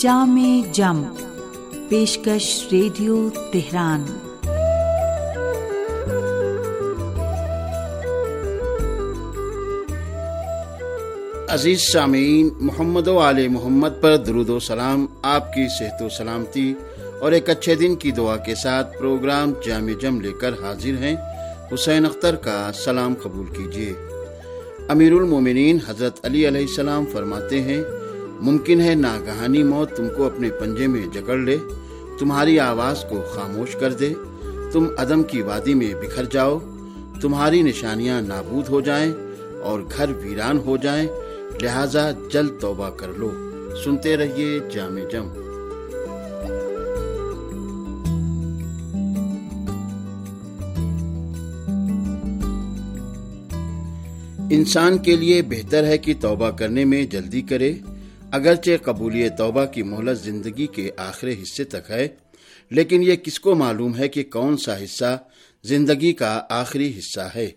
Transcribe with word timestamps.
جام 0.00 0.62
جم، 0.72 1.02
پیشکش 1.88 2.66
radio 2.72 3.28
Tehran. 3.52 4.04
عزیز 11.48 11.80
سامعین، 11.92 12.48
محمد 12.60 13.08
و 13.08 13.18
علیہ 13.18 13.48
محمد 13.48 13.88
پر 14.00 14.16
درود 14.16 14.48
و 14.48 14.58
سلام، 14.58 15.06
آپ 15.22 15.52
کی 15.52 15.66
صحت 15.78 16.02
و 16.02 16.08
سلامتی 16.08 16.74
اور 17.20 17.32
ایک 17.32 17.50
اچھے 17.50 17.74
دن 17.74 17.96
کی 17.96 18.10
دعا 18.10 18.36
کے 18.36 18.54
ساتھ 18.54 18.98
پروگرام 18.98 19.52
جامع 19.66 19.92
جم 20.00 20.20
لے 20.20 20.32
کر 20.40 20.52
حاضر 20.52 20.96
ہیں۔ 21.02 21.16
حسین 21.74 22.06
اختر 22.06 22.34
کا 22.34 22.70
سلام 22.74 23.14
قبول 23.22 23.46
کیجیے۔ 23.46 23.92
امیر 24.88 25.12
المومنین 25.12 25.78
حضرت 25.88 26.24
علی 26.24 26.48
علیہ 26.48 26.60
السلام 26.60 27.04
فرماتے 27.12 27.62
ہیں 27.62 27.82
ممکن 28.40 28.80
ہے 28.80 28.94
ناگہانی 28.94 29.62
موت 29.62 29.96
تم 29.96 30.06
کو 30.16 30.24
اپنے 30.24 30.50
پنجے 30.50 30.86
میں 30.86 31.06
جکڑ 31.14 31.36
لے، 31.36 31.56
تمہاری 32.18 32.60
آواز 32.60 33.04
کو 33.10 33.22
خاموش 33.34 33.76
کر 33.76 33.92
دے، 33.92 34.12
تم 34.72 34.86
عدم 34.98 35.22
کی 35.22 35.42
وادی 35.42 35.74
میں 35.74 35.94
بکھر 35.94 36.24
جاؤ، 36.24 36.58
تمہاری 37.20 37.62
نشانیاں 37.62 38.22
نابود 38.22 38.68
ہو 38.68 38.80
جائیں 38.80 39.12
اور 39.62 39.80
گھر 39.96 40.10
ویران 40.22 40.58
ہو 40.58 40.76
جائیں، 40.76 41.08
لہذا 41.62 42.10
جلد 42.32 42.50
توبہ 42.60 42.90
کر 42.90 43.08
لو۔ 43.16 43.30
سنتے 43.84 44.16
رہیے 44.16 44.58
جامع 44.72 45.00
جم۔ 45.12 45.28
انسان 54.50 54.98
کے 54.98 55.16
لیے 55.16 55.42
بہتر 55.42 55.84
ہے 55.84 55.98
کہ 55.98 56.14
توبہ 56.20 56.50
کرنے 56.50 56.84
میں 56.84 57.06
جلدی 57.06 57.42
کرے۔ 57.42 57.74
اگرچہ 58.32 58.70
قبولی 58.82 59.28
توبہ 59.28 59.64
کی 59.64 59.82
مہلت 59.82 60.20
زندگی 60.20 60.66
کے 60.66 60.90
آخری 60.96 61.42
حصے 61.42 61.64
تک 61.64 61.90
ہے، 61.90 62.08
لیکن 62.70 63.02
یہ 63.02 63.16
کس 63.16 63.40
کو 63.40 63.54
معلوم 63.54 63.96
ہے 63.96 64.08
کہ 64.08 64.22
کون 64.22 64.56
سا 64.56 64.84
حصہ 64.84 65.18
زندگی 65.64 66.12
کا 66.12 66.42
آخری 66.50 66.98
حصہ 66.98 67.28
ہے؟ 67.34 67.50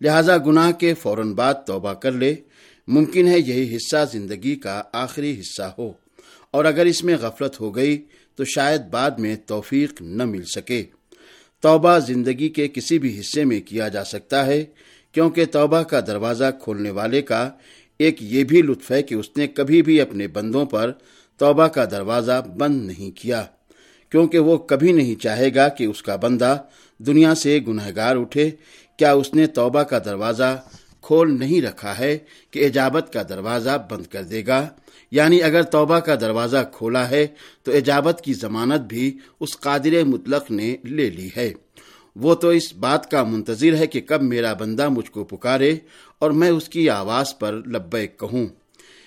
لہذا 0.00 0.36
گناہ 0.36 0.72
کے 0.72 0.94
فوراً 0.94 1.34
بعد 1.34 1.54
توبہ 1.66 1.92
کر 1.92 2.12
لے۔ 2.12 2.34
ممکن 2.88 3.28
ہے 3.28 3.38
یہی 3.38 3.76
حصہ 3.76 3.96
زندگی 4.12 4.56
کا 4.56 4.82
آخری 4.92 5.40
حصہ 5.40 5.74
ہو۔ 5.78 5.92
اور 6.50 6.64
اگر 6.64 6.84
اس 6.86 7.04
میں 7.04 7.16
غفلت 7.20 7.60
ہو 7.60 7.76
گئی، 7.76 8.04
تو 8.36 8.44
شاید 8.44 8.82
بعد 8.82 9.10
میں 9.10 9.36
توفیق 9.46 10.02
نہ 10.02 10.24
مل 10.24 10.42
سکے۔ 10.44 10.84
توبہ 11.60 11.98
زندگی 11.98 12.48
کے 12.48 12.68
کسی 12.68 12.98
بھی 12.98 13.20
حصے 13.20 13.44
میں 13.44 13.60
کیا 13.60 13.88
جا 13.88 14.04
سکتا 14.04 14.46
ہے، 14.46 14.64
کیونکہ 15.12 15.44
توبہ 15.44 15.82
کا 15.82 16.00
دروازہ 16.00 16.44
کھولنے 16.62 16.90
والے 16.90 17.22
کا 17.22 17.50
ایک 18.00 18.22
یہ 18.22 18.44
بھی 18.44 18.62
لطف 18.62 18.90
ہے 18.90 19.02
کہ 19.02 19.14
اس 19.14 19.26
نے 19.36 19.46
کبھی 19.46 19.82
بھی 19.82 20.00
اپنے 20.00 20.28
بندوں 20.28 20.64
پر 20.64 20.92
توبہ 21.38 21.66
کا 21.66 21.84
دروازہ 21.84 22.42
بند 22.58 22.86
نہیں 22.86 23.10
کیا، 23.16 23.44
کیونکہ 24.10 24.38
وہ 24.38 24.56
کبھی 24.56 24.92
نہیں 24.92 25.22
چاہے 25.22 25.54
گا 25.54 25.68
کہ 25.68 25.84
اس 25.84 26.02
کا 26.02 26.16
بندہ 26.16 26.58
دنیا 26.98 27.34
سے 27.34 27.58
گنہگار 27.68 28.16
اٹھے۔ 28.16 28.50
کیا 28.96 29.12
اس 29.12 29.34
نے 29.34 29.46
توبہ 29.46 29.82
کا 29.82 29.98
دروازہ 30.04 30.62
کھول 31.02 31.38
نہیں 31.38 31.62
رکھا 31.62 31.98
ہے 31.98 32.18
کہ 32.50 32.66
اجابت 32.66 33.12
کا 33.12 33.22
دروازہ 33.28 33.86
بند 33.90 34.06
کر 34.06 34.22
دے 34.22 34.46
گا؟ 34.46 34.68
یعنی 35.10 35.42
اگر 35.42 35.62
توبہ 35.62 35.98
کا 35.98 36.14
دروازہ 36.14 36.70
کھولا 36.72 37.10
ہے 37.10 37.26
تو 37.62 37.72
اجابت 37.72 38.20
کی 38.24 38.32
ضمانت 38.34 38.80
بھی 38.80 39.18
اس 39.40 39.58
قادر 39.60 40.04
مطلق 40.04 40.50
نے 40.50 40.76
لے 40.84 41.10
لی 41.10 41.28
ہے۔ 41.36 41.52
وہ 42.20 42.34
تو 42.34 42.48
اس 42.48 42.74
بات 42.74 43.10
کا 43.10 43.24
منتظر 43.24 43.74
ہے 43.74 43.86
کہ 43.86 44.00
کب 44.00 44.22
میرا 44.22 44.52
بندہ 44.52 44.88
مجھ 44.88 45.10
کو 45.10 45.24
پکارے 45.24 45.76
اور 46.18 46.30
میں 46.30 46.50
اس 46.50 46.68
کی 46.68 46.90
آواز 46.90 47.38
پر 47.38 47.52
لبیک 47.52 48.20
کہوں۔ 48.20 48.46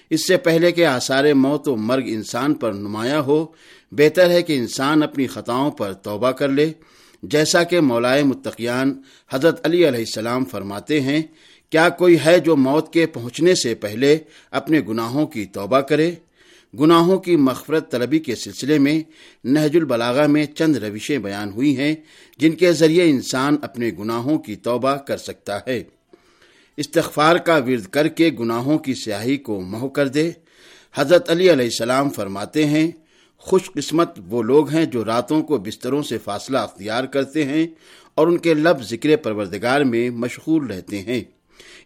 اس 0.10 0.28
سے 0.28 0.38
پہلے 0.38 0.72
کہ 0.72 0.86
آثار 0.86 1.34
موت 1.34 1.68
و 1.68 1.76
مرگ 1.76 2.04
انسان 2.06 2.54
پر 2.54 2.72
نمایاں 2.74 3.22
ہو، 3.22 3.46
بہتر 3.92 4.30
ہے 4.30 4.42
کہ 4.42 4.58
انسان 4.58 5.04
اپنی 5.04 5.28
خطاؤں 5.28 5.72
پر 5.72 5.94
توبہ 5.94 6.32
کر 6.32 6.50
لے۔ 6.50 6.72
جیسا 7.24 7.64
کہ 7.64 7.80
مولائے 7.80 8.24
متقیان 8.24 9.02
حضرت 9.32 9.66
علی 9.66 9.88
علیہ 9.88 10.00
السلام 10.00 10.46
فرماتے 10.46 11.02
ہیں، 11.02 11.22
کیا 11.70 11.90
کوئی 11.90 12.18
ہے 12.26 12.40
جو 12.40 12.56
موت 12.56 12.94
کے 12.94 13.06
پہنچنے 13.06 13.56
سے 13.56 13.76
پہلے 13.76 14.18
اپنے 14.52 14.82
گناہوں 14.88 15.28
کی 15.28 15.46
توبہ 15.46 15.80
کرے؟ 15.80 16.12
گناہوں 16.80 17.18
کی 17.18 17.36
مغفرت 17.36 17.92
طلبی 17.92 18.20
کے 18.20 18.36
سلسلے 18.36 18.80
میں 18.80 19.04
نہج 19.44 19.78
البلاغہ 19.78 20.28
میں 20.28 20.46
چند 20.46 20.76
روشیں 20.76 21.18
بیان 21.18 21.50
ہوئی 21.50 21.78
ہیں 21.78 21.96
جن 22.38 22.52
کے 22.52 22.72
ذریعے 22.72 23.10
انسان 23.10 23.58
اپنے 23.62 23.92
گناہوں 24.00 24.38
کی 24.38 24.56
توبہ 24.56 24.96
کر 24.96 25.18
سکتا 25.18 25.60
ہے۔ 25.68 25.84
استغفار 26.78 27.36
کا 27.36 27.56
ورد 27.56 27.86
کر 27.86 28.08
کے 28.08 28.32
گناہوں 28.40 28.78
کی 28.78 28.94
سیاہی 28.94 29.38
کو 29.38 29.62
مہو 29.62 29.90
کر 29.90 30.08
دے۔ 30.08 30.32
حضرت 30.96 31.30
علی 31.30 31.52
علیہ 31.52 31.66
السلام 31.66 32.10
فرماتے 32.10 32.66
ہیں، 32.66 32.92
خوش 33.38 33.72
قسمت 33.74 34.20
وہ 34.28 34.44
لوگ 34.44 34.70
ہیں 34.70 34.86
جو 34.86 35.06
راتوں 35.06 35.44
کو 35.44 35.58
بستروں 35.58 36.04
سے 36.04 36.18
فاصلہ 36.18 36.58
اختیار 36.58 37.04
کرتے 37.04 37.46
ہیں 37.46 37.68
اور 38.16 38.28
ان 38.28 38.38
کے 38.38 38.54
لب 38.54 38.84
ذکر 38.84 39.16
پروردگار 39.16 39.82
میں 39.82 40.10
مشغول 40.10 40.66
رہتے 40.66 41.02
ہیں۔ 41.02 41.24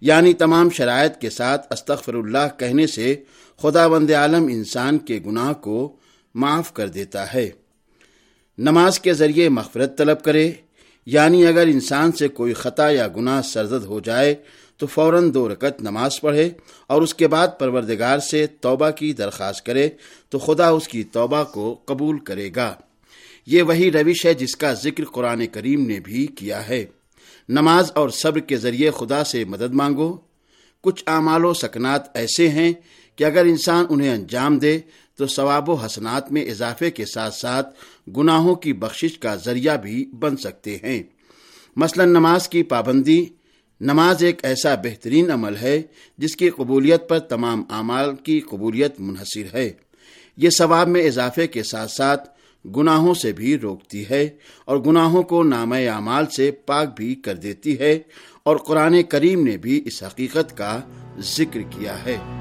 یعنی 0.02 0.34
تمام 0.34 0.70
شرائط 0.70 1.22
کے 1.22 1.30
ساتھ 1.30 1.68
استغفر 1.74 2.14
اللہ 2.14 2.60
کہنے 2.60 2.88
سے 2.88 3.16
خدا 3.62 3.88
بند 3.88 4.12
عالم 4.12 4.44
انسان 4.44 4.98
کے 4.98 5.20
گناہ 5.26 5.54
کو 5.54 5.96
معاف 6.36 6.74
کر 6.74 6.88
دیتا 6.88 7.34
ہے۔ 7.34 7.50
نماز 8.58 9.00
کے 9.00 9.14
ذریعے 9.14 9.50
مغفرت 9.50 9.98
طلب 9.98 10.24
کرے 10.24 10.52
یعنی 11.06 11.48
اگر 11.48 11.68
انسان 11.68 12.12
سے 12.12 12.28
کوئی 12.28 12.54
خطا 12.54 12.90
یا 12.90 13.08
گناہ 13.08 13.42
سرزد 13.42 13.86
ہو 13.86 14.00
جائے 14.00 14.36
تو 14.78 14.88
فوراً 14.88 15.34
دو 15.34 15.50
رکت 15.50 15.82
نماز 15.82 16.22
پڑھے 16.22 16.50
اور 16.88 17.02
اس 17.02 17.14
کے 17.14 17.28
بعد 17.28 17.48
پروردگار 17.60 18.20
سے 18.20 18.48
توبہ 18.48 18.90
کی 18.90 19.14
درخواست 19.14 19.66
کرے 19.66 19.90
تو 20.30 20.40
خدا 20.40 20.70
اس 20.70 20.88
کی 20.88 21.04
توبہ 21.04 21.44
کو 21.44 21.82
قبول 21.86 22.20
کرے 22.20 22.50
گا۔ 22.56 22.74
یہ 23.46 23.64
وہی 23.64 23.92
روش 23.92 24.26
ہے 24.26 24.34
جس 24.34 24.56
کا 24.56 24.74
ذکر 24.74 25.06
قرآن 25.06 25.48
کریم 25.48 25.88
نے 25.88 26.00
بھی 26.00 26.28
کیا 26.28 26.68
ہے۔ 26.68 26.86
نماز 27.50 27.92
اور 27.96 28.10
صبر 28.10 28.40
کے 28.40 28.58
ذریعے 28.58 28.92
خدا 28.92 29.24
سے 29.24 29.46
مدد 29.46 29.74
مانگو۔ 29.74 30.18
کچھ 30.82 31.04
اعمال 31.08 31.46
و 31.46 31.54
سکنات 31.54 32.18
ایسے 32.18 32.50
ہیں 32.50 32.74
کہ 33.18 33.24
اگر 33.24 33.46
انسان 33.46 33.86
انہیں 33.90 34.14
انجام 34.14 34.58
دے 34.58 34.80
تو 35.16 35.28
ثواب 35.28 35.70
و 35.70 35.74
حسنات 35.74 36.32
میں 36.32 36.46
اضافے 36.46 36.92
کے 36.92 37.06
ساتھ 37.06 37.36
ساتھ 37.36 37.76
گناہوں 38.18 38.56
کی 38.56 38.74
بخشش 38.74 39.20
کا 39.20 39.36
ذریعہ 39.36 39.78
بھی 39.78 40.06
بن 40.06 40.38
سکتے 40.38 40.78
ہیں۔ 40.84 41.04
مثلا 41.76 42.06
نماز 42.06 42.50
کی 42.50 42.64
پابندی، 42.64 43.26
نماز 43.82 44.24
ایک 44.24 44.46
ایسا 44.46 44.76
بہترین 44.76 45.32
عمل 45.32 45.56
ہے 45.62 45.82
جس 46.18 46.36
کی 46.36 46.50
قبولیت 46.50 47.10
پر 47.10 47.20
تمام 47.20 47.64
اعمال 47.70 48.16
کی 48.16 48.40
قبولیت 48.40 49.00
منحصر 49.00 49.56
ہے۔ 49.56 49.74
یہ 50.38 50.50
ثواب 50.50 50.88
میں 50.88 51.08
اضافے 51.08 51.48
کے 51.48 51.64
ساتھ 51.64 51.92
ساتھ 51.92 52.30
گناہوں 52.68 53.14
سے 53.14 53.32
بھی 53.32 53.58
روکتی 53.58 54.04
ہے 54.10 54.30
اور 54.66 54.78
گناہوں 54.78 55.24
کو 55.24 55.44
نام 55.44 55.72
اعمال 55.72 56.26
سے 56.26 56.52
پاک 56.52 56.96
بھی 56.96 57.16
کر 57.16 57.36
دیتی 57.36 57.80
ہے 57.80 58.00
اور 58.44 58.58
قرآن 58.58 59.04
کریم 59.04 59.44
نے 59.44 59.58
بھی 59.58 59.82
اس 59.86 60.04
حقیقت 60.04 60.58
کا 60.58 60.80
ذکر 61.20 61.62
کیا 61.62 62.06
ہے۔ 62.06 62.37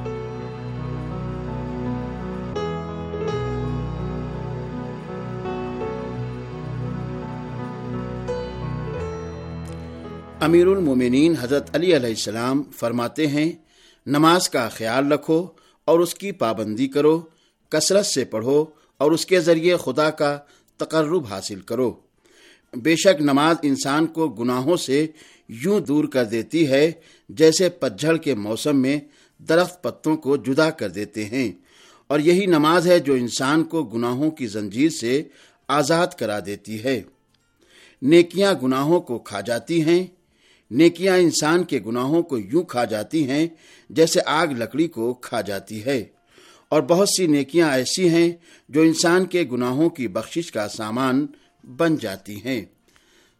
امیر 10.47 10.67
المومنین 10.67 11.34
حضرت 11.41 11.77
علی 11.77 11.97
علیہ 11.97 12.09
السلام 12.09 12.62
فرماتے 12.62 13.27
ہیں، 13.27 13.53
نماز 14.07 14.49
کا 14.49 14.69
خیال 14.69 15.12
رکھو 15.12 15.47
اور 15.84 16.01
اس 16.01 16.15
کی 16.15 16.33
پابندی 16.33 16.89
کرو، 16.89 17.23
کثرت 17.69 18.07
سے 18.07 18.25
پڑھو 18.25 18.65
اور 18.99 19.11
اس 19.11 19.27
کے 19.27 19.41
ذریعے 19.41 19.77
خدا 19.84 20.11
کا 20.11 20.39
تقرب 20.77 21.27
حاصل 21.27 21.61
کرو۔ 21.61 21.95
بے 22.75 22.97
شک 22.97 23.21
نماز 23.21 23.57
انسان 23.62 24.07
کو 24.07 24.29
گناہوں 24.29 24.77
سے 24.77 25.07
یوں 25.49 25.81
دور 25.81 26.05
کر 26.05 26.25
دیتی 26.25 26.69
ہے 26.69 26.93
جیسے 27.28 27.69
پتجھڑ 27.69 28.17
کے 28.17 28.34
موسم 28.34 28.77
میں 28.77 29.01
درخت 29.39 29.83
پتوں 29.83 30.16
کو 30.16 30.37
جدا 30.37 30.71
کر 30.71 30.89
دیتے 30.89 31.25
ہیں۔ 31.25 31.53
اور 32.07 32.19
یہی 32.19 32.47
نماز 32.47 32.87
ہے 32.87 32.99
جو 32.99 33.15
انسان 33.15 33.65
کو 33.65 33.83
گناہوں 33.84 34.31
کی 34.31 34.47
زنجیر 34.47 34.89
سے 34.89 35.22
آزاد 35.69 36.07
کرا 36.07 36.39
دیتی 36.47 36.84
ہے۔ 36.84 37.03
نیکیاں 38.03 38.54
گناہوں 38.63 39.01
کو 39.01 39.19
کھا 39.19 39.41
جاتی 39.41 39.83
ہیں 39.83 40.16
نیکیاں 40.71 41.16
انسان 41.16 41.65
کے 41.65 41.80
گناہوں 41.86 42.22
کو 42.22 42.39
یوں 42.39 42.63
کھا 42.63 42.84
جاتی 42.84 43.30
ہیں 43.30 43.47
جیسے 43.91 44.21
آگ 44.27 44.47
لکڑی 44.47 44.89
کو 44.89 45.15
کھا 45.15 45.41
جاتی 45.41 45.84
ہے۔ 45.84 46.04
اور 46.68 46.83
بہت 46.83 47.09
سی 47.09 47.27
نیکیاں 47.27 47.71
ایسی 47.71 48.09
ہیں 48.09 48.33
جو 48.68 48.80
انسان 48.80 49.24
کے 49.24 49.45
گناہوں 49.53 49.89
کی 49.89 50.09
بخشش 50.09 50.53
کا 50.53 50.68
سامان 50.68 51.27
بن 51.65 51.97
جاتی 51.97 52.45
ہیں۔ 52.45 52.65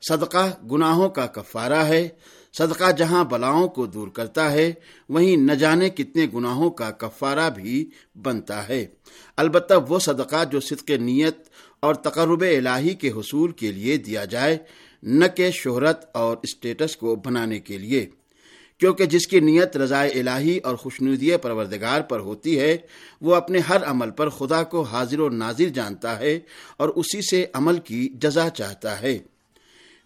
صدقہ 0.09 0.65
گناہوں 0.71 1.09
کا 1.09 1.27
کفارہ 1.27 1.85
ہے۔ 1.85 2.09
صدقہ 2.59 2.93
جہاں 2.93 3.25
بلاؤں 3.25 3.69
کو 3.69 3.87
دور 3.87 4.09
کرتا 4.09 4.53
ہے، 4.53 4.73
وہیں 5.09 5.37
نہ 5.37 5.53
جانے 5.53 5.89
کتنے 5.89 6.27
گناہوں 6.35 6.71
کا 6.71 6.91
کفارہ 6.91 7.51
بھی 7.51 7.91
بنتا 8.23 8.69
ہے۔ 8.69 8.87
البتہ 9.37 9.75
وہ 9.89 9.99
صدقہ 9.99 10.45
جو 10.45 10.61
صدق 10.61 10.91
نیت 10.91 11.37
اور 11.81 11.95
تقرب 11.95 12.41
الہی 12.41 12.95
کے 12.95 13.11
حصول 13.11 13.53
کے 13.53 13.73
لیے 13.73 13.97
دیا 13.97 14.25
جائے 14.25 14.59
نہ 15.03 15.25
کہ 15.37 15.51
شہرت 15.51 16.17
اور 16.17 16.37
اسٹیٹس 16.43 16.97
کو 16.97 17.17
بنانے 17.17 17.59
کے 17.59 17.79
لیے، 17.79 18.07
کیونکہ 18.79 19.07
جس 19.07 19.27
کی 19.27 19.41
نیت 19.41 19.77
رضائے 19.77 20.11
الہی 20.11 20.59
اور 20.59 20.75
خوشنودی 20.75 21.37
پروردگار 21.37 22.01
پر 22.01 22.21
ہوتی 22.21 22.61
ہے، 22.61 22.77
وہ 23.21 23.35
اپنے 23.35 23.59
ہر 23.59 23.85
عمل 23.85 24.11
پر 24.11 24.29
خدا 24.29 24.63
کو 24.63 24.83
حاضر 24.83 25.21
و 25.21 25.29
نازر 25.29 25.69
جانتا 25.69 26.19
ہے 26.19 26.39
اور 26.77 26.89
اسی 26.89 27.21
سے 27.31 27.47
عمل 27.53 27.79
کی 27.79 28.09
جزا 28.09 28.49
چاہتا 28.49 29.03
ہے۔ 29.03 29.19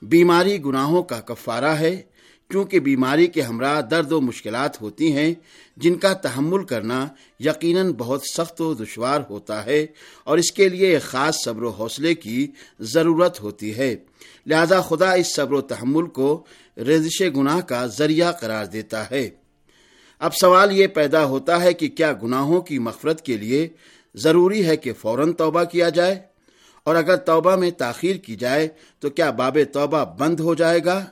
بیماری 0.03 0.65
گناہوں 0.65 1.03
کا 1.03 1.21
کفارہ 1.21 1.75
ہے 1.79 2.03
کیونکہ 2.51 2.81
بیماری 2.81 3.27
کے 3.27 3.43
ہمراہ 3.43 3.81
درد 3.81 4.13
و 4.13 4.21
مشکلات 4.21 4.83
ہوتی 4.83 5.13
ہیں، 5.13 5.35
جن 5.77 5.95
کا 5.95 6.13
تحمل 6.13 6.65
کرنا 6.65 7.09
یقیناً 7.41 7.93
بہت 7.93 8.21
سخت 8.33 8.61
و 8.61 8.75
دشوار 8.75 9.21
ہوتا 9.31 9.67
ہے 9.67 9.87
اور 10.25 10.39
اس 10.39 10.53
کے 10.53 10.69
لیے 10.69 10.87
ایک 10.87 11.03
خاص 11.03 11.45
صبر 11.45 11.63
و 11.63 11.71
حوصلے 11.71 12.15
کی 12.15 12.47
ضرورت 12.81 13.41
ہوتی 13.41 13.77
ہے۔ 13.77 13.97
لہذا 14.47 14.81
خدا 14.81 15.13
اس 15.13 15.35
صبر 15.37 15.53
و 15.53 15.61
تحمل 15.61 16.07
کو 16.07 16.45
رزش 16.77 17.23
گناہ 17.37 17.61
کا 17.61 17.87
ذریعہ 17.87 18.33
قرار 18.33 18.65
دیتا 18.65 19.11
ہے۔ 19.11 19.31
اب 20.19 20.35
سوال 20.35 20.73
یہ 20.73 20.87
پیدا 20.87 21.25
ہوتا 21.25 21.63
ہے 21.63 21.73
کہ 21.73 21.89
کیا 21.89 22.13
گناہوں 22.23 22.61
کی 22.61 22.79
مغفرت 22.79 23.23
کے 23.23 23.37
لیے 23.37 23.69
ضروری 24.15 24.67
ہے 24.67 24.77
کہ 24.77 24.93
فوراً 24.93 25.33
توبہ 25.33 25.65
کیا 25.65 25.89
جائے؟ 25.89 26.19
اور 26.85 26.95
اگر 26.97 27.17
توبہ 27.17 27.57
میں 27.57 27.71
تاخیر 27.71 28.17
کی 28.17 28.37
جائے 28.37 28.69
تو 28.99 29.11
کیا 29.11 29.31
باب 29.31 29.59
توبہ 29.73 30.05
بند 30.19 30.41
ہو 30.41 30.55
جائے 30.55 30.85
گا؟ 30.85 31.05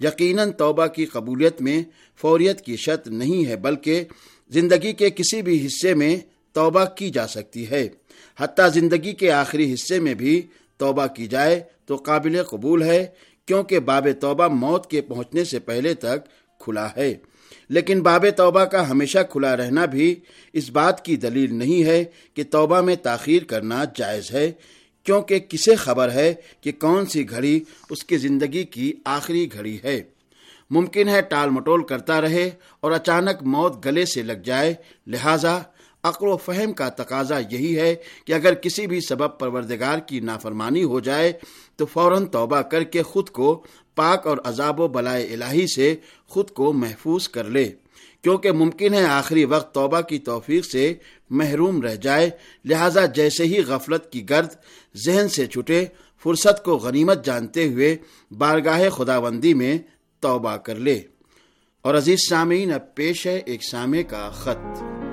یقیناً 0.00 0.52
توبہ 0.52 0.86
کی 0.86 1.04
قبولیت 1.04 1.62
میں 1.62 1.82
فوریت 2.16 2.60
کی 2.60 2.76
شرط 2.76 3.08
نہیں 3.08 3.46
ہے، 3.46 3.56
بلکہ 3.56 4.04
زندگی 4.50 4.92
کے 4.92 5.10
کسی 5.10 5.42
بھی 5.42 5.66
حصے 5.66 5.94
میں 5.94 6.16
توبہ 6.52 6.84
کی 6.84 7.10
جا 7.10 7.26
سکتی 7.26 7.70
ہے۔ 7.70 7.88
حتیٰ 8.38 8.72
زندگی 8.72 9.12
کے 9.12 9.32
آخری 9.32 9.74
حصے 9.74 10.00
میں 10.00 10.14
بھی 10.14 10.42
توبہ 10.76 11.06
کی 11.06 11.26
جائے 11.26 11.62
تو 11.86 11.96
قابل 11.96 12.42
قبول 12.42 12.82
ہے، 12.82 13.06
کیونکہ 13.46 13.78
باب 13.78 14.06
توبہ 14.20 14.48
موت 14.48 14.90
کے 14.90 15.00
پہنچنے 15.00 15.44
سے 15.44 15.58
پہلے 15.58 15.94
تک 15.94 16.28
کھلا 16.60 16.88
ہے۔ 16.96 17.14
لیکن 17.68 18.00
باب 18.00 18.26
توبہ 18.36 18.64
کا 18.64 18.90
ہمیشہ 18.90 19.18
کھلا 19.30 19.56
رہنا 19.56 19.84
بھی 19.84 20.14
اس 20.52 20.70
بات 20.70 21.04
کی 21.04 21.16
دلیل 21.16 21.54
نہیں 21.54 21.84
ہے 21.84 22.04
کہ 22.34 22.44
توبہ 22.50 22.80
میں 22.80 22.96
تاخیر 22.96 23.44
کرنا 23.44 23.84
جائز 23.94 24.30
ہے، 24.32 24.52
کیونکہ 25.04 25.38
کسے 25.38 25.74
خبر 25.74 26.12
ہے 26.12 26.34
کہ 26.60 26.72
کون 26.72 27.06
سی 27.06 27.30
گھڑی 27.30 27.60
اس 27.90 28.04
کی 28.04 28.16
زندگی 28.16 28.64
کی 28.64 28.92
آخری 29.04 29.48
گھڑی 29.52 29.78
ہے۔ 29.84 30.02
ممکن 30.70 31.08
ہے 31.08 31.20
ٹال 31.22 31.50
مٹول 31.50 31.82
کرتا 31.82 32.20
رہے 32.20 32.50
اور 32.80 32.92
اچانک 32.92 33.42
موت 33.42 33.86
گلے 33.86 34.04
سے 34.04 34.22
لگ 34.22 34.40
جائے، 34.44 34.74
لہذا 35.06 35.58
عقل 36.04 36.26
و 36.28 36.36
فہم 36.36 36.72
کا 36.72 36.88
تقاضا 36.88 37.38
یہی 37.38 37.78
ہے 37.78 37.94
کہ 38.24 38.32
اگر 38.32 38.54
کسی 38.54 38.86
بھی 38.86 39.00
سبب 39.00 39.38
پروردگار 39.38 39.98
کی 39.98 40.20
نافرمانی 40.20 40.84
ہو 40.84 41.00
جائے، 41.00 41.32
تو 41.76 41.86
فوراً 41.86 42.26
توبہ 42.26 42.60
کر 42.60 42.82
کے 42.82 43.02
خود 43.02 43.28
کو 43.28 43.64
پاک 43.94 44.26
اور 44.26 44.38
عذاب 44.44 44.80
و 44.80 44.88
بلائے 44.88 45.24
الہی 45.24 45.66
سے 45.74 45.96
خود 46.28 46.50
کو 46.50 46.72
محفوظ 46.72 47.28
کر 47.28 47.44
لے۔ 47.44 47.72
کیونکہ 48.22 48.52
ممکن 48.52 48.94
ہے 48.94 49.04
آخری 49.04 49.44
وقت 49.44 49.74
توبہ 49.74 50.00
کی 50.00 50.18
توفیق 50.18 50.64
سے 50.64 50.94
محروم 51.30 51.82
رہ 51.82 51.94
جائے، 51.94 52.30
لہذا 52.64 53.06
جیسے 53.06 53.44
ہی 53.44 53.62
غفلت 53.62 54.12
کی 54.12 54.30
گرد 54.30 54.48
ذہن 54.96 55.28
سے 55.28 55.46
چھٹے، 55.46 55.84
فرصت 56.22 56.64
کو 56.64 56.76
غنیمت 56.76 57.24
جانتے 57.24 57.68
ہوئے 57.68 57.96
بارگاہ 58.30 58.88
خداوندی 58.88 59.54
میں 59.54 59.78
توبہ 60.20 60.56
کر 60.56 60.74
لے۔ 60.74 61.00
اور 61.82 61.94
عزیز 61.94 62.18
سامعین، 62.28 62.72
اب 62.72 62.94
پیش 62.94 63.26
ہے 63.26 63.42
ایک 63.46 63.64
سامع 63.64 64.02
کا 64.08 64.30
خط۔ 64.30 65.03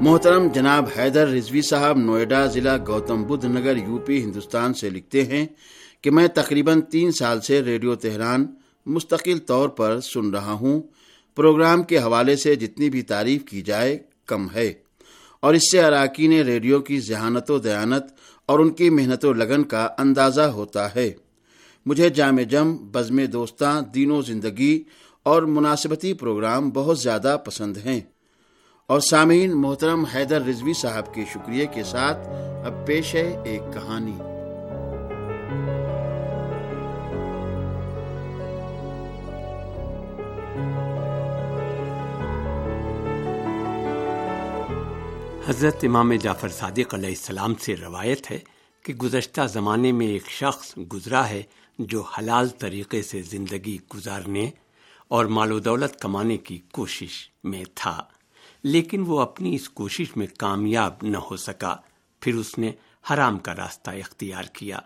محترم 0.00 0.48
جناب 0.48 0.84
حیدر 0.98 1.28
رضوی 1.28 1.62
صاحب 1.62 1.98
نوئیڈا 1.98 2.46
ضلع 2.46 2.76
گوتم 2.86 3.22
بدھ 3.22 3.46
نگر 3.46 3.76
یو 3.76 3.98
پی 3.98 4.22
ہندوستان 4.22 4.74
سے 4.74 4.90
لکھتے 4.90 5.24
ہیں 5.24 5.46
کہ 6.00 6.10
میں 6.10 6.28
تقریباً 6.28 6.80
تین 6.80 7.12
سال 7.12 7.40
سے 7.40 7.62
ریڈیو 7.62 7.94
تہران 7.94 8.46
مستقل 8.86 9.38
طور 9.38 9.68
پر 9.68 10.00
سن 10.00 10.30
رہا 10.30 10.52
ہوں۔ 10.52 10.82
پروگرام 11.36 11.82
کے 11.82 11.98
حوالے 11.98 12.36
سے 12.36 12.54
جتنی 12.54 12.90
بھی 12.90 13.02
تعریف 13.02 13.44
کی 13.44 13.62
جائے 13.62 13.98
کم 14.26 14.46
ہے۔ 14.54 14.72
اور 15.40 15.54
اس 15.54 15.62
سے 15.72 15.82
اراکین 15.82 16.32
ریڈیو 16.32 16.80
کی 16.80 17.00
ذہانت 17.00 17.50
و 17.50 17.58
دیانت 17.58 18.04
اور 18.46 18.58
ان 18.58 18.70
کی 18.70 18.90
محنت 18.90 19.24
و 19.24 19.32
لگن 19.32 19.62
کا 19.62 19.88
اندازہ 19.98 20.42
ہوتا 20.42 20.94
ہے۔ 20.94 21.12
مجھے 21.86 22.10
جامع 22.10 22.42
جم، 22.42 22.76
بزم 22.76 23.24
دوستاں، 23.24 23.82
دین 23.82 24.10
و 24.10 24.22
زندگی 24.22 24.82
اور 25.22 25.42
مناسبتی 25.42 26.14
پروگرام 26.14 26.70
بہت 26.70 26.98
زیادہ 26.98 27.36
پسند 27.44 27.76
ہیں۔ 27.76 28.00
اور 28.86 29.00
سامعین، 29.00 29.52
محترم 29.52 30.04
حیدر 30.04 30.42
رضوی 30.42 30.72
صاحب 30.72 31.14
کے 31.14 31.24
شکریہ 31.32 31.66
کے 31.74 31.84
ساتھ 31.84 32.28
اب 32.64 32.86
پیش 32.86 33.14
ہے 33.14 33.36
ایک 33.44 33.62
کہانی۔ 33.72 34.16
حضرت 45.48 45.76
امام 45.82 46.12
جعفر 46.12 46.48
صادق 46.48 46.94
علیہ 46.94 47.08
السلام 47.08 47.54
سے 47.54 47.76
روایت 47.76 48.30
ہے 48.30 48.38
کہ 48.84 48.94
گزشتہ 48.94 49.46
زمانے 49.46 49.92
میں 49.92 50.06
ایک 50.06 50.30
شخص 50.30 50.78
گزرا 50.92 51.28
ہے 51.28 51.42
جو 51.78 52.02
حلال 52.02 52.48
طریقے 52.48 53.02
سے 53.02 53.22
زندگی 53.22 53.78
گزارنے 53.94 54.50
اور 55.08 55.24
مال 55.24 55.52
و 55.52 55.58
دولت 55.58 56.00
کمانے 56.00 56.36
کی 56.36 56.60
کوشش 56.72 57.30
میں 57.44 57.64
تھا۔ 57.74 58.02
لیکن 58.64 59.04
وہ 59.06 59.20
اپنی 59.20 59.54
اس 59.54 59.68
کوشش 59.68 60.16
میں 60.16 60.26
کامیاب 60.38 60.92
نہ 61.02 61.16
ہو 61.16 61.36
سکا۔ 61.36 61.76
پھر 62.20 62.34
اس 62.34 62.58
نے 62.58 62.72
حرام 63.10 63.38
کا 63.38 63.54
راستہ 63.54 63.90
اختیار 63.90 64.44
کیا، 64.44 64.78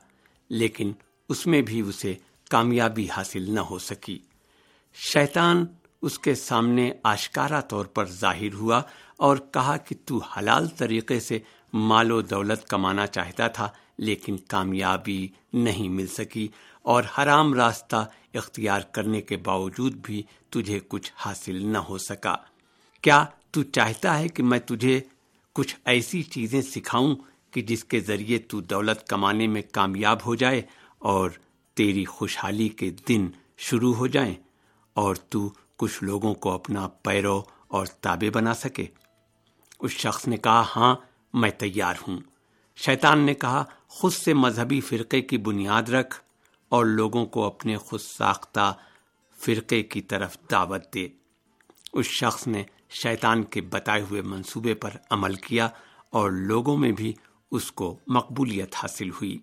لیکن 0.50 0.92
اس 1.28 1.46
میں 1.46 1.62
بھی 1.62 1.80
اسے 1.80 2.14
کامیابی 2.50 3.06
حاصل 3.16 3.50
نہ 3.54 3.60
ہو 3.60 3.78
سکی۔ 3.78 4.18
شیطان 4.94 5.66
اس 6.02 6.18
کے 6.18 6.34
سامنے 6.34 6.90
آشکارا 7.02 7.60
طور 7.60 7.84
پر 7.84 8.06
ظاہر 8.06 8.54
ہوا 8.54 8.80
اور 9.16 9.36
کہا 9.36 9.76
کہ 9.76 9.94
تو 10.04 10.18
حلال 10.18 10.66
طریقے 10.68 11.20
سے 11.20 11.38
مال 11.72 12.10
و 12.12 12.20
دولت 12.22 12.66
کمانا 12.66 13.06
چاہتا 13.06 13.48
تھا، 13.48 13.68
لیکن 13.98 14.36
کامیابی 14.36 15.28
نہیں 15.52 15.88
مل 15.88 16.06
سکی 16.06 16.48
اور 16.82 17.02
حرام 17.18 17.54
راستہ 17.54 18.06
اختیار 18.34 18.80
کرنے 18.80 19.20
کے 19.20 19.36
باوجود 19.36 19.94
بھی 19.94 20.22
تجھے 20.50 20.80
کچھ 20.88 21.12
حاصل 21.16 21.66
نہ 21.66 21.78
ہو 21.78 21.98
سکا۔ 21.98 22.36
کیا 23.02 23.24
تو 23.50 23.62
چاہتا 23.62 24.18
ہے 24.18 24.28
کہ 24.28 24.42
میں 24.42 24.58
تجھے 24.58 25.00
کچھ 25.52 25.76
ایسی 25.84 26.22
چیزیں 26.22 26.62
سکھاؤں 26.62 27.16
کہ 27.50 27.62
جس 27.62 27.84
کے 27.84 28.00
ذریعے 28.00 28.38
تو 28.38 28.60
دولت 28.60 29.08
کمانے 29.08 29.46
میں 29.46 29.62
کامیاب 29.72 30.18
ہو 30.26 30.34
جائے 30.34 30.62
اور 30.98 31.30
تیری 31.74 32.04
خوشحالی 32.04 32.68
کے 32.68 32.90
دن 33.08 33.28
شروع 33.56 33.94
ہو 33.94 34.06
جائیں 34.06 34.34
اور 34.94 35.14
تو 35.14 35.52
کچھ 35.76 36.04
لوگوں 36.04 36.34
کو 36.34 36.50
اپنا 36.50 36.88
پیرو 36.88 37.42
اور 37.68 37.86
تابے 37.86 38.30
بنا 38.30 38.54
سکے۔ 38.54 38.86
اس 39.80 39.90
شخص 39.90 40.28
نے 40.28 40.36
کہا 40.36 40.64
ہاں 40.76 40.96
میں 41.34 41.50
تیار 41.50 41.94
ہوں۔ 42.08 42.18
شیطان 42.76 43.18
نے 43.18 43.34
کہا، 43.34 43.64
خود 43.88 44.12
سے 44.12 44.34
مذہبی 44.34 44.80
فرقے 44.80 45.20
کی 45.20 45.38
بنیاد 45.38 45.82
رکھ 45.82 46.20
اور 46.68 46.84
لوگوں 46.84 47.26
کو 47.26 47.44
اپنے 47.44 47.76
خود 47.76 48.00
ساختہ 48.00 48.74
فرقے 49.40 49.82
کی 49.82 50.00
طرف 50.00 50.36
دعوت 50.50 50.94
دے۔ 50.94 51.08
اس 51.92 52.06
شخص 52.06 52.46
نے 52.46 52.62
شیطان 52.90 53.42
کے 53.42 53.60
بتائے 53.60 54.02
ہوئے 54.02 54.22
منصوبے 54.22 54.74
پر 54.74 54.90
عمل 55.10 55.34
کیا 55.34 55.68
اور 56.10 56.30
لوگوں 56.30 56.76
میں 56.76 56.92
بھی 56.92 57.12
اس 57.50 57.72
کو 57.72 57.98
مقبولیت 58.06 58.74
حاصل 58.74 59.10
ہوئی 59.10 59.38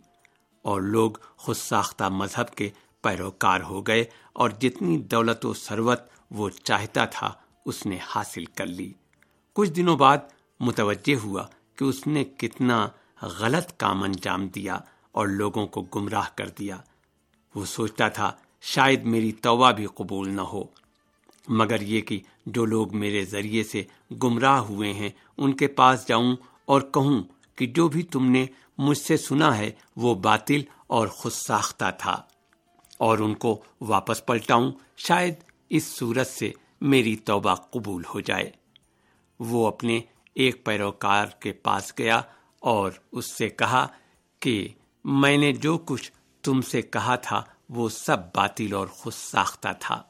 اور 0.61 0.81
لوگ 0.81 1.11
خود 1.37 1.55
ساختہ 1.55 2.09
مذہب 2.09 2.55
کے 2.55 2.69
پیروکار 3.01 3.61
ہو 3.61 3.81
گئے 3.81 4.03
اور 4.33 4.49
جتنی 4.49 4.97
دولت 4.97 5.45
و 5.45 5.53
ثروت 5.53 5.99
وہ 6.31 6.49
چاہتا 6.49 7.05
تھا 7.05 7.33
اس 7.65 7.85
نے 7.85 7.97
حاصل 8.01 8.45
کر 8.45 8.65
لی۔ 8.65 8.93
کچھ 9.53 9.71
دنوں 9.71 9.97
بعد 9.97 10.17
متوجہ 10.59 11.15
ہوا 11.23 11.43
کہ 11.75 11.83
اس 11.83 12.07
نے 12.07 12.23
کتنا 12.23 12.87
غلط 13.21 13.77
کام 13.77 14.03
انجام 14.03 14.47
دیا 14.47 14.79
اور 15.11 15.27
لوگوں 15.27 15.67
کو 15.67 15.81
گمراہ 15.81 16.29
کر 16.35 16.49
دیا۔ 16.49 16.77
وہ 17.55 17.65
سوچتا 17.65 18.07
تھا، 18.07 18.31
شاید 18.61 19.03
میری 19.03 19.31
توبہ 19.31 19.71
بھی 19.71 19.85
قبول 19.85 20.29
نہ 20.29 20.41
ہو۔ 20.41 20.63
مگر 21.47 21.81
یہ 21.81 22.01
کہ 22.01 22.19
جو 22.45 22.65
لوگ 22.65 22.97
میرے 22.97 23.25
ذریعے 23.25 23.63
سے 23.63 23.83
گمراہ 24.23 24.59
ہوئے 24.59 24.93
ہیں، 24.93 25.09
ان 25.37 25.53
کے 25.53 25.67
پاس 25.67 26.07
جاؤں 26.07 26.35
اور 26.65 26.81
کہوں 26.81 27.23
کہ 27.55 27.65
جو 27.65 27.87
بھی 27.87 28.03
تم 28.03 28.31
نے 28.31 28.45
مجھ 28.77 28.97
سے 28.97 29.17
سنا 29.17 29.57
ہے، 29.57 29.71
وہ 29.95 30.15
باطل 30.15 30.61
اور 30.87 31.07
خود 31.07 31.31
ساختہ 31.31 31.85
تھا۔ 31.97 32.21
اور 32.97 33.17
ان 33.17 33.33
کو 33.33 33.63
واپس 33.81 34.25
پلٹاؤں، 34.25 34.71
شاید 34.97 35.33
اس 35.69 35.83
صورت 35.83 36.27
سے 36.27 36.51
میری 36.81 37.15
توبہ 37.15 37.55
قبول 37.55 38.03
ہو 38.13 38.19
جائے۔ 38.19 38.51
وہ 39.39 39.67
اپنے 39.67 39.99
ایک 40.33 40.65
پیروکار 40.65 41.25
کے 41.25 41.51
پاس 41.51 41.93
گیا 41.99 42.21
اور 42.59 42.91
اس 43.11 43.37
سے 43.37 43.49
کہا 43.49 43.87
کہ 44.39 44.67
میں 45.05 45.37
نے 45.37 45.53
جو 45.53 45.77
کچھ 45.77 46.11
تم 46.43 46.61
سے 46.61 46.81
کہا 46.81 47.15
تھا، 47.15 47.43
وہ 47.69 47.89
سب 47.89 48.17
باطل 48.35 48.73
اور 48.73 48.87
خود 48.87 49.13
ساختہ 49.13 49.67
تھا۔ 49.79 50.03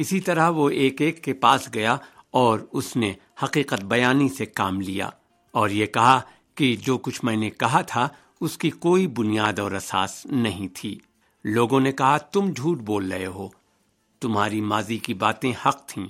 اسی 0.00 0.20
طرح 0.20 0.48
وہ 0.48 0.70
ایک 0.70 1.00
ایک 1.00 1.24
کے 1.24 1.32
پاس 1.32 1.68
گیا 1.74 1.96
اور 2.30 2.60
اس 2.72 2.96
نے 2.96 3.12
حقیقت 3.42 3.84
بیانی 3.84 4.28
سے 4.28 4.46
کام 4.46 4.80
لیا 4.80 5.08
اور 5.50 5.70
یہ 5.70 5.86
کہا 5.86 6.20
کہ 6.54 6.76
جو 6.76 6.98
کچھ 6.98 7.24
میں 7.24 7.36
نے 7.36 7.50
کہا 7.50 7.80
تھا، 7.80 8.08
اس 8.40 8.58
کی 8.58 8.70
کوئی 8.70 9.06
بنیاد 9.06 9.58
اور 9.58 9.72
اساس 9.72 10.26
نہیں 10.26 10.68
تھی۔ 10.74 10.98
لوگوں 11.44 11.80
نے 11.80 11.92
کہا، 11.92 12.18
تم 12.18 12.52
جھوٹ 12.56 12.78
بول 12.78 13.12
رہے 13.12 13.26
ہو۔ 13.26 13.48
تمہاری 14.20 14.60
ماضی 14.60 14.98
کی 14.98 15.14
باتیں 15.14 15.52
حق 15.66 15.86
تھیں 15.86 16.08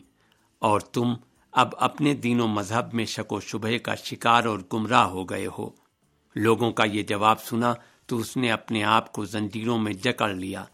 اور 0.58 0.80
تم 0.80 1.14
اب 1.52 1.68
اپنے 1.78 2.14
دین 2.14 2.40
و 2.40 2.46
مذہب 2.46 2.94
میں 2.94 3.04
شک 3.04 3.32
و 3.32 3.40
شبہ 3.40 3.68
کا 3.82 3.94
شکار 3.94 4.44
اور 4.44 4.58
گمراہ 4.72 5.04
ہو 5.04 5.24
گئے 5.24 5.46
ہو۔ 5.58 5.70
لوگوں 6.36 6.72
کا 6.72 6.84
یہ 6.84 7.02
جواب 7.02 7.42
سنا 7.42 7.74
تو 8.06 8.16
اس 8.16 8.36
نے 8.36 8.52
اپنے 8.52 8.84
آپ 8.84 9.12
کو 9.12 9.24
زنجیروں 9.24 9.78
میں 9.78 9.92
جکڑ 9.92 10.28
لیا۔ 10.28 10.64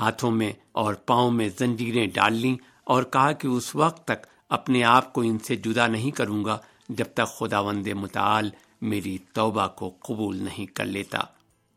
ہاتھوں 0.00 0.30
میں 0.30 0.52
اور 0.72 0.94
پاؤں 0.94 1.30
میں 1.30 1.48
زنجیریں 1.58 2.06
ڈال 2.06 2.34
لیں 2.34 2.56
اور 2.84 3.02
کہا 3.02 3.32
کہ 3.32 3.46
اس 3.46 3.74
وقت 3.74 4.04
تک 4.04 4.26
اپنے 4.48 4.84
آپ 4.84 5.12
کو 5.12 5.20
ان 5.20 5.38
سے 5.38 5.56
جدا 5.56 5.86
نہیں 5.86 6.10
کروں 6.10 6.44
گا 6.44 6.58
جب 6.88 7.04
تک 7.14 7.38
خدا 7.38 7.60
وند 7.60 7.86
متعال 7.86 8.50
میری 8.82 9.18
توبہ 9.32 9.66
کو 9.66 9.90
قبول 10.00 10.36
نہیں 10.36 10.66
کر 10.66 10.84
لیتا۔ 10.84 11.18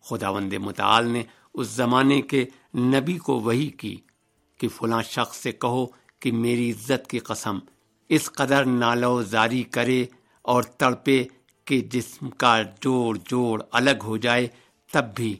خدا 0.01 0.29
وند 0.29 0.53
متعال 0.53 1.07
نے 1.07 1.23
اس 1.53 1.67
زمانے 1.67 2.21
کے 2.21 2.45
نبی 2.77 3.17
کو 3.17 3.39
وہی 3.39 3.67
کی 3.67 3.97
کہ 4.57 4.67
فلاں 4.67 5.03
شخص 5.03 5.37
سے 5.37 5.51
کہو 5.51 5.85
کہ 6.19 6.31
میری 6.31 6.71
عزت 6.71 7.07
کی 7.07 7.19
قسم، 7.19 7.59
اس 8.09 8.31
قدر 8.31 8.65
نالو 8.65 9.21
زاری 9.23 9.63
کرے 9.63 10.05
اور 10.41 10.63
تڑپے 10.63 11.23
کہ 11.65 11.79
جسم 11.81 12.29
کا 12.29 12.61
جوڑ 12.81 13.17
جوڑ 13.25 13.63
الگ 13.71 14.03
ہو 14.03 14.17
جائے، 14.17 14.47
تب 14.91 15.05
بھی 15.15 15.35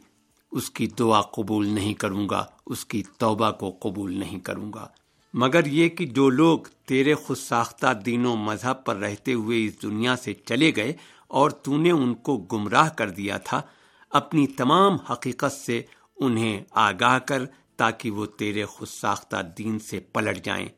اس 0.54 0.72
کی 0.72 0.88
دعا 0.88 1.22
قبول 1.22 1.68
نہیں 1.68 1.94
کروں 1.94 2.30
گا، 2.30 2.46
اس 2.66 2.86
کی 2.86 3.04
توبہ 3.18 3.52
کو 3.52 3.78
قبول 3.80 4.14
نہیں 4.14 4.40
کروں 4.40 4.74
گا۔ 4.74 4.88
مگر 5.34 5.66
یہ 5.66 5.90
کہ 5.90 6.06
جو 6.06 6.30
لوگ 6.30 6.60
تیرے 6.86 7.14
خود 7.14 7.38
ساختہ 7.38 7.94
دین 8.06 8.26
و 8.26 8.36
مذہب 8.36 8.86
پر 8.86 8.96
رہتے 8.96 9.34
ہوئے 9.34 9.66
اس 9.66 9.82
دنیا 9.82 10.16
سے 10.16 10.34
چلے 10.34 10.72
گئے 10.76 10.94
اور 11.28 11.50
تو 11.50 11.78
نے 11.78 11.92
ان 11.92 12.14
کو 12.14 12.38
گمراہ 12.38 12.90
کر 12.90 13.10
دیا 13.10 13.38
تھا، 13.38 13.62
اپنی 14.10 14.48
تمام 14.48 14.96
حقیقت 14.96 15.52
سے 15.52 15.82
انہیں 16.16 16.62
آگاہ 16.72 17.20
کر 17.20 17.46
تاکہ 17.78 18.12
وہ 18.12 18.26
تیرے 18.26 18.66
خود 18.66 18.88
ساختہ 18.88 19.38
دین 19.58 19.80
سے 19.80 20.00
پلٹ 20.00 20.46
جائیں۔ 20.46 20.70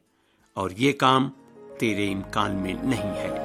اور 0.53 0.69
یہ 0.77 0.91
کام 0.93 1.29
تیرے 1.79 2.13
امکان 2.13 2.55
میں 2.55 2.73
نہیں 2.73 3.13
ہے۔ 3.13 3.44